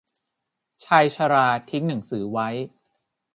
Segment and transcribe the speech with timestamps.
[0.85, 2.47] ชายชราทิ้งหนังสือไว้